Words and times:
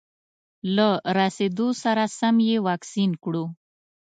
له 0.75 0.87
رسېدو 1.17 1.67
سره 1.83 2.03
سم 2.19 2.35
یې 2.49 2.57
واکسین 2.67 3.11
کړو. 3.23 3.43